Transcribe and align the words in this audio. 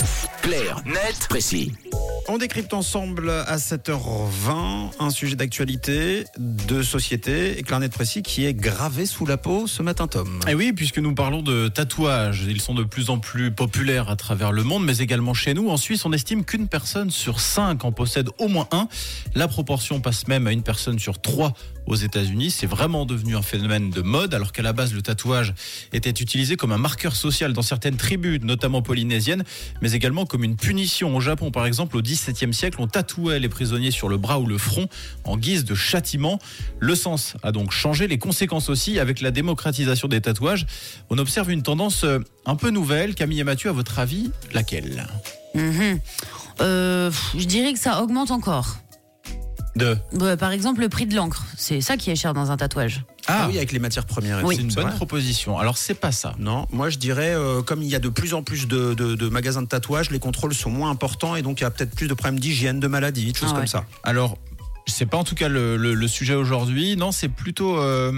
Yes. 0.00 0.37
Clair, 0.48 0.80
net, 0.86 1.26
précis. 1.28 1.72
On 2.30 2.36
décrypte 2.36 2.74
ensemble 2.74 3.30
à 3.30 3.56
7h20 3.56 4.92
un 4.98 5.10
sujet 5.10 5.34
d'actualité, 5.34 6.24
de 6.38 6.82
société 6.82 7.58
et 7.58 7.62
Clarnet 7.62 7.88
Précis 7.88 8.22
qui 8.22 8.44
est 8.44 8.52
gravé 8.52 9.06
sous 9.06 9.24
la 9.24 9.38
peau 9.38 9.66
ce 9.66 9.82
matin, 9.82 10.06
Tom. 10.06 10.40
Et 10.46 10.54
oui, 10.54 10.74
puisque 10.74 10.98
nous 10.98 11.14
parlons 11.14 11.40
de 11.40 11.68
tatouages, 11.68 12.44
ils 12.46 12.60
sont 12.60 12.74
de 12.74 12.84
plus 12.84 13.08
en 13.08 13.18
plus 13.18 13.50
populaires 13.50 14.10
à 14.10 14.16
travers 14.16 14.52
le 14.52 14.62
monde, 14.62 14.84
mais 14.84 14.98
également 14.98 15.32
chez 15.32 15.54
nous. 15.54 15.70
En 15.70 15.78
Suisse, 15.78 16.04
on 16.04 16.12
estime 16.12 16.44
qu'une 16.44 16.68
personne 16.68 17.10
sur 17.10 17.40
cinq 17.40 17.86
en 17.86 17.92
possède 17.92 18.28
au 18.38 18.48
moins 18.48 18.68
un. 18.72 18.88
La 19.34 19.48
proportion 19.48 20.00
passe 20.00 20.28
même 20.28 20.46
à 20.46 20.52
une 20.52 20.62
personne 20.62 20.98
sur 20.98 21.22
trois 21.22 21.54
aux 21.86 21.96
États-Unis. 21.96 22.50
C'est 22.50 22.66
vraiment 22.66 23.06
devenu 23.06 23.36
un 23.36 23.42
phénomène 23.42 23.88
de 23.88 24.02
mode, 24.02 24.34
alors 24.34 24.52
qu'à 24.52 24.62
la 24.62 24.74
base, 24.74 24.92
le 24.92 25.00
tatouage 25.00 25.54
était 25.94 26.10
utilisé 26.10 26.56
comme 26.56 26.72
un 26.72 26.78
marqueur 26.78 27.16
social 27.16 27.54
dans 27.54 27.62
certaines 27.62 27.96
tribus, 27.96 28.40
notamment 28.42 28.82
polynésiennes, 28.82 29.44
mais 29.80 29.92
également 29.92 30.26
comme 30.26 30.37
une 30.44 30.56
punition. 30.56 31.16
Au 31.16 31.20
Japon, 31.20 31.50
par 31.50 31.66
exemple, 31.66 31.96
au 31.96 32.02
XVIIe 32.02 32.52
siècle, 32.52 32.78
on 32.80 32.86
tatouait 32.86 33.38
les 33.38 33.48
prisonniers 33.48 33.90
sur 33.90 34.08
le 34.08 34.16
bras 34.16 34.38
ou 34.38 34.46
le 34.46 34.58
front 34.58 34.88
en 35.24 35.36
guise 35.36 35.64
de 35.64 35.74
châtiment. 35.74 36.38
Le 36.78 36.94
sens 36.94 37.36
a 37.42 37.52
donc 37.52 37.72
changé, 37.72 38.08
les 38.08 38.18
conséquences 38.18 38.68
aussi, 38.68 38.98
avec 38.98 39.20
la 39.20 39.30
démocratisation 39.30 40.08
des 40.08 40.20
tatouages. 40.20 40.66
On 41.10 41.18
observe 41.18 41.50
une 41.50 41.62
tendance 41.62 42.04
euh, 42.04 42.18
un 42.46 42.56
peu 42.56 42.70
nouvelle. 42.70 43.14
Camille 43.14 43.40
et 43.40 43.44
Mathieu, 43.44 43.70
à 43.70 43.72
votre 43.72 43.98
avis, 43.98 44.30
laquelle? 44.52 45.06
Mhm. 45.54 46.00
Euh, 46.60 47.10
je 47.36 47.44
dirais 47.44 47.72
que 47.72 47.78
ça 47.78 48.02
augmente 48.02 48.30
encore. 48.30 48.78
De? 49.76 49.96
Par 50.36 50.50
exemple, 50.50 50.80
le 50.80 50.88
prix 50.88 51.06
de 51.06 51.14
l'encre, 51.14 51.44
c'est 51.56 51.80
ça 51.80 51.96
qui 51.96 52.10
est 52.10 52.16
cher 52.16 52.34
dans 52.34 52.50
un 52.50 52.56
tatouage. 52.56 53.04
Ah, 53.28 53.46
oui, 53.48 53.56
avec 53.58 53.72
les 53.72 53.78
matières 53.78 54.06
premières. 54.06 54.42
Oui. 54.44 54.56
C'est 54.56 54.62
une 54.62 54.72
bonne 54.72 54.86
vrai. 54.86 54.96
proposition. 54.96 55.58
Alors, 55.58 55.76
c'est 55.78 55.94
pas 55.94 56.12
ça. 56.12 56.34
Non, 56.38 56.66
moi 56.72 56.88
je 56.90 56.98
dirais, 56.98 57.34
euh, 57.34 57.62
comme 57.62 57.82
il 57.82 57.88
y 57.88 57.94
a 57.94 57.98
de 57.98 58.08
plus 58.08 58.34
en 58.34 58.42
plus 58.42 58.66
de, 58.66 58.94
de- 58.94 59.14
de 59.14 59.28
magasins 59.28 59.62
de 59.62 59.68
tatouage, 59.68 60.10
les 60.10 60.18
contrôles 60.18 60.54
sont 60.54 60.70
moins 60.70 60.90
importants 60.90 61.36
et 61.36 61.42
donc 61.42 61.60
il 61.60 61.64
y 61.64 61.66
a 61.66 61.70
peut-être 61.70 61.94
plus 61.94 62.08
de 62.08 62.14
problèmes 62.14 62.40
d'hygiène, 62.40 62.80
de 62.80 62.86
maladies, 62.88 63.32
de 63.32 63.36
choses 63.36 63.50
Ah 63.50 63.54
ouais. 63.54 63.58
comme 63.60 63.66
ça. 63.68 63.84
Alors, 64.02 64.38
c'est 64.86 65.06
pas 65.06 65.18
en 65.18 65.24
tout 65.24 65.34
cas 65.34 65.48
le, 65.48 65.76
le- 65.76 65.94
le 65.94 66.08
sujet 66.08 66.34
aujourd'hui. 66.34 66.96
Non, 66.96 67.12
c'est 67.12 67.28
plutôt. 67.28 67.78
euh, 67.78 68.12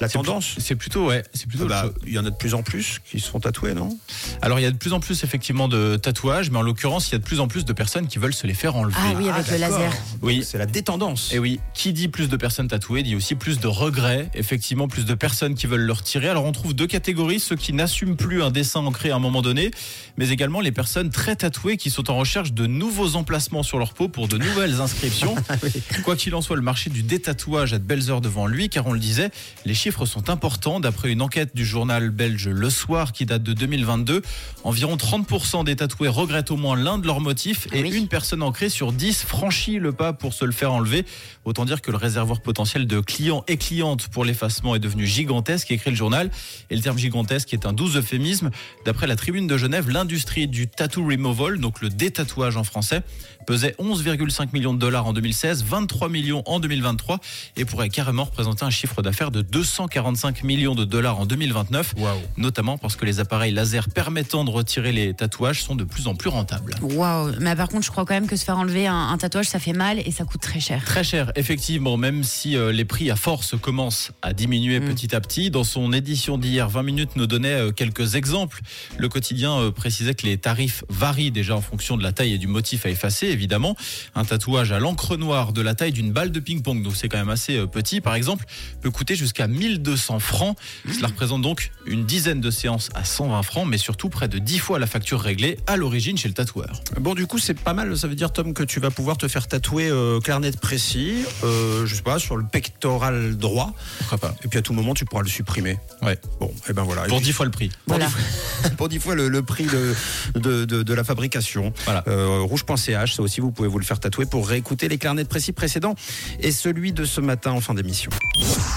La 0.00 0.08
tendance 0.08 0.54
C'est 0.58 0.74
plutôt, 0.76 1.06
ouais. 1.06 1.22
C'est 1.32 1.48
plutôt. 1.48 1.66
Bah, 1.66 1.84
le- 1.84 1.94
Il 2.06 2.12
y 2.12 2.18
en 2.18 2.26
a 2.26 2.30
de 2.30 2.36
plus 2.36 2.54
en 2.54 2.62
plus 2.62 3.00
qui 3.10 3.18
se 3.20 3.30
font 3.30 3.40
tatouer, 3.40 3.72
non? 3.74 3.96
Alors, 4.42 4.58
il 4.58 4.62
y 4.62 4.66
a 4.66 4.70
de 4.70 4.76
plus 4.76 4.92
en 4.92 5.00
plus 5.00 5.24
effectivement 5.24 5.68
de 5.68 5.96
tatouages, 5.96 6.50
mais 6.50 6.58
en 6.58 6.62
l'occurrence, 6.62 7.08
il 7.08 7.12
y 7.12 7.14
a 7.14 7.18
de 7.18 7.24
plus 7.24 7.40
en 7.40 7.48
plus 7.48 7.64
de 7.64 7.72
personnes 7.72 8.06
qui 8.06 8.18
veulent 8.18 8.34
se 8.34 8.46
les 8.46 8.54
faire 8.54 8.76
enlever. 8.76 8.94
Ah 8.98 9.12
oui, 9.16 9.28
avec 9.28 9.50
le 9.50 9.58
d'accord. 9.58 9.78
laser. 9.78 9.92
Oui. 10.22 10.44
C'est 10.44 10.58
la 10.58 10.66
détendance. 10.66 11.32
Et 11.32 11.38
oui, 11.38 11.60
qui 11.74 11.92
dit 11.92 12.08
plus 12.08 12.28
de 12.28 12.36
personnes 12.36 12.68
tatouées 12.68 13.02
dit 13.02 13.14
aussi 13.16 13.34
plus 13.34 13.58
de 13.58 13.66
regrets, 13.66 14.30
effectivement 14.34 14.88
plus 14.88 15.04
de 15.06 15.14
personnes 15.14 15.54
qui 15.54 15.66
veulent 15.66 15.80
le 15.80 15.92
retirer. 15.92 16.28
Alors 16.28 16.44
on 16.44 16.52
trouve 16.52 16.74
deux 16.74 16.86
catégories, 16.86 17.40
ceux 17.40 17.56
qui 17.56 17.72
n'assument 17.72 18.16
plus 18.16 18.42
un 18.42 18.50
dessin 18.50 18.80
ancré 18.80 19.10
à 19.10 19.16
un 19.16 19.18
moment 19.18 19.42
donné, 19.42 19.70
mais 20.18 20.28
également 20.28 20.60
les 20.60 20.72
personnes 20.72 21.10
très 21.10 21.36
tatouées 21.36 21.76
qui 21.76 21.90
sont 21.90 22.10
en 22.10 22.16
recherche 22.16 22.52
de 22.52 22.66
nouveaux 22.66 23.16
emplacements 23.16 23.62
sur 23.62 23.78
leur 23.78 23.94
peau 23.94 24.08
pour 24.08 24.28
de 24.28 24.36
nouvelles 24.38 24.80
inscriptions. 24.80 25.34
Quoi 26.04 26.16
qu'il 26.16 26.34
en 26.34 26.42
soit, 26.42 26.56
le 26.56 26.62
marché 26.62 26.90
du 26.90 27.02
détatouage 27.02 27.72
a 27.72 27.78
de 27.78 27.84
belles 27.84 28.10
heures 28.10 28.20
devant 28.20 28.46
lui, 28.46 28.68
car 28.68 28.86
on 28.86 28.92
le 28.92 28.98
disait, 29.00 29.30
les 29.64 29.74
chiffres 29.86 30.04
sont 30.04 30.30
importants. 30.30 30.80
D'après 30.80 31.12
une 31.12 31.22
enquête 31.22 31.54
du 31.54 31.64
journal 31.64 32.10
belge 32.10 32.48
Le 32.48 32.70
Soir 32.70 33.12
qui 33.12 33.24
date 33.24 33.44
de 33.44 33.52
2022, 33.52 34.20
environ 34.64 34.96
30% 34.96 35.64
des 35.64 35.76
tatoués 35.76 36.08
regrettent 36.08 36.50
au 36.50 36.56
moins 36.56 36.74
l'un 36.74 36.98
de 36.98 37.06
leurs 37.06 37.20
motifs 37.20 37.68
et 37.72 37.82
oui. 37.82 37.96
une 37.96 38.08
personne 38.08 38.42
ancrée 38.42 38.68
sur 38.68 38.90
10 38.90 39.22
franchit 39.22 39.78
le 39.78 39.92
pas 39.92 40.12
pour 40.12 40.34
se 40.34 40.44
le 40.44 40.50
faire 40.50 40.72
enlever. 40.72 41.06
Autant 41.44 41.64
dire 41.64 41.82
que 41.82 41.92
le 41.92 41.98
réservoir 41.98 42.40
potentiel 42.40 42.88
de 42.88 42.98
clients 42.98 43.44
et 43.46 43.58
clientes 43.58 44.08
pour 44.08 44.24
l'effacement 44.24 44.74
est 44.74 44.80
devenu 44.80 45.06
gigantesque, 45.06 45.70
écrit 45.70 45.90
le 45.90 45.96
journal. 45.96 46.32
Et 46.68 46.74
le 46.74 46.82
terme 46.82 46.98
gigantesque 46.98 47.54
est 47.54 47.64
un 47.64 47.72
doux 47.72 47.96
euphémisme. 47.96 48.50
D'après 48.84 49.06
la 49.06 49.14
tribune 49.14 49.46
de 49.46 49.56
Genève, 49.56 49.88
l'industrie 49.88 50.48
du 50.48 50.66
tattoo 50.66 51.06
removal, 51.06 51.60
donc 51.60 51.80
le 51.80 51.90
détatouage 51.90 52.56
en 52.56 52.64
français, 52.64 53.02
pesait 53.46 53.76
11,5 53.78 54.48
millions 54.52 54.74
de 54.74 54.80
dollars 54.80 55.06
en 55.06 55.12
2016, 55.12 55.62
23 55.62 56.08
millions 56.08 56.42
en 56.46 56.58
2023 56.58 57.20
et 57.56 57.64
pourrait 57.64 57.88
carrément 57.88 58.24
représenter 58.24 58.64
un 58.64 58.70
chiffre 58.70 59.00
d'affaires 59.00 59.30
de 59.30 59.42
245 59.76 60.42
millions 60.42 60.74
de 60.74 60.84
dollars 60.84 61.20
en 61.20 61.26
2029, 61.26 61.94
Waouh. 61.98 62.18
notamment 62.38 62.78
parce 62.78 62.96
que 62.96 63.04
les 63.04 63.20
appareils 63.20 63.52
laser 63.52 63.88
permettant 63.90 64.42
de 64.44 64.50
retirer 64.50 64.90
les 64.92 65.12
tatouages 65.12 65.62
sont 65.62 65.74
de 65.74 65.84
plus 65.84 66.06
en 66.06 66.14
plus 66.14 66.30
rentables. 66.30 66.74
Waouh. 66.80 67.32
Mais 67.40 67.54
par 67.54 67.68
contre, 67.68 67.84
je 67.84 67.90
crois 67.90 68.04
quand 68.06 68.14
même 68.14 68.26
que 68.26 68.36
se 68.36 68.44
faire 68.44 68.56
enlever 68.58 68.86
un, 68.86 68.94
un 69.10 69.18
tatouage, 69.18 69.46
ça 69.46 69.58
fait 69.58 69.74
mal 69.74 69.98
et 69.98 70.10
ça 70.10 70.24
coûte 70.24 70.40
très 70.40 70.60
cher. 70.60 70.82
Très 70.84 71.04
cher, 71.04 71.30
effectivement, 71.36 71.96
même 71.98 72.24
si 72.24 72.56
euh, 72.56 72.72
les 72.72 72.84
prix 72.86 73.10
à 73.10 73.16
force 73.16 73.54
commencent 73.60 74.12
à 74.22 74.32
diminuer 74.32 74.80
Mm. 74.80 74.86
petit 74.94 75.14
à 75.14 75.20
petit. 75.20 75.50
Dans 75.50 75.64
son 75.64 75.92
édition 75.92 76.38
d'hier, 76.38 76.68
20 76.68 76.82
minutes 76.82 77.10
nous 77.16 77.26
donnait 77.26 77.48
euh, 77.52 77.70
quelques 77.72 78.14
exemples. 78.14 78.60
Le 78.98 79.08
quotidien 79.08 79.52
euh, 79.58 79.70
précisait 79.70 80.14
que 80.14 80.26
les 80.26 80.38
tarifs 80.38 80.84
varient 80.88 81.30
déjà 81.30 81.54
en 81.56 81.60
fonction 81.60 81.96
de 81.96 82.02
la 82.02 82.12
taille 82.12 82.32
et 82.34 82.38
du 82.38 82.46
motif 82.46 82.86
à 82.86 82.90
effacer, 82.90 83.26
évidemment. 83.26 83.76
Un 84.14 84.24
tatouage 84.24 84.72
à 84.72 84.78
l'encre 84.78 85.16
noire 85.16 85.52
de 85.52 85.60
la 85.60 85.74
taille 85.74 85.92
d'une 85.92 86.12
balle 86.12 86.30
de 86.32 86.40
ping-pong, 86.40 86.82
donc 86.82 86.96
c'est 86.96 87.08
quand 87.08 87.18
même 87.18 87.28
assez 87.30 87.56
euh, 87.58 87.66
petit, 87.66 88.00
par 88.00 88.14
exemple, 88.14 88.44
peut 88.80 88.90
coûter 88.90 89.14
jusqu'à 89.16 89.46
1200 89.70 90.18
francs. 90.20 90.56
Cela 90.92 91.08
représente 91.08 91.42
donc 91.42 91.70
une 91.86 92.04
dizaine 92.06 92.40
de 92.40 92.50
séances 92.50 92.88
à 92.94 93.04
120 93.04 93.42
francs, 93.42 93.66
mais 93.68 93.78
surtout 93.78 94.08
près 94.08 94.28
de 94.28 94.38
10 94.38 94.58
fois 94.58 94.78
la 94.78 94.86
facture 94.86 95.20
réglée 95.20 95.58
à 95.66 95.76
l'origine 95.76 96.16
chez 96.16 96.28
le 96.28 96.34
tatoueur. 96.34 96.80
Bon, 97.00 97.14
du 97.14 97.26
coup, 97.26 97.38
c'est 97.38 97.54
pas 97.58 97.72
mal. 97.74 97.96
Ça 97.96 98.08
veut 98.08 98.14
dire, 98.14 98.32
Tom, 98.32 98.54
que 98.54 98.62
tu 98.62 98.80
vas 98.80 98.90
pouvoir 98.90 99.16
te 99.16 99.28
faire 99.28 99.46
tatouer 99.48 99.88
euh, 99.88 100.20
clarnet 100.20 100.52
précis, 100.52 101.24
euh, 101.44 101.86
je 101.86 101.94
sais 101.94 102.02
pas, 102.02 102.18
sur 102.18 102.36
le 102.36 102.44
pectoral 102.44 103.36
droit. 103.36 103.72
Pourquoi 103.98 104.18
pas 104.18 104.34
Et 104.44 104.48
puis 104.48 104.58
à 104.58 104.62
tout 104.62 104.72
moment, 104.72 104.94
tu 104.94 105.04
pourras 105.04 105.22
le 105.22 105.28
supprimer. 105.28 105.78
Ouais. 106.02 106.18
Bon, 106.40 106.52
et 106.68 106.72
ben 106.72 106.82
voilà. 106.84 107.02
Pour 107.04 107.18
puis, 107.18 107.26
10 107.26 107.32
fois 107.32 107.44
le 107.46 107.50
prix. 107.52 107.68
pour 107.68 107.96
Voilà. 107.96 108.06
dix 108.06 108.12
fois- 108.12 108.70
pour 108.76 108.88
10 108.88 108.98
fois 109.00 109.14
le, 109.14 109.28
le 109.28 109.42
prix 109.42 109.64
de, 109.66 109.94
de, 110.38 110.64
de- 110.64 110.82
de 110.82 110.94
la 110.94 111.04
fabrication. 111.04 111.72
Voilà. 111.84 112.04
Euh, 112.08 112.40
rouge.ch, 112.42 113.14
ça 113.14 113.22
aussi, 113.22 113.40
vous 113.40 113.50
pouvez 113.52 113.68
vous 113.68 113.78
le 113.78 113.84
faire 113.84 113.98
tatouer 114.00 114.26
pour 114.26 114.48
réécouter 114.48 114.88
les 114.88 114.98
clarnets 114.98 115.24
de 115.24 115.28
précis 115.28 115.52
précédents 115.52 115.94
et 116.40 116.52
celui 116.52 116.92
de 116.92 117.04
ce 117.04 117.20
matin 117.20 117.52
en 117.52 117.60
fin 117.60 117.74
d'émission. 117.74 118.10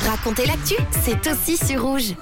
Racontez 0.05 0.45
l'actu, 0.45 0.75
c'est 1.03 1.29
aussi 1.31 1.57
sur 1.57 1.83
rouge. 1.83 2.13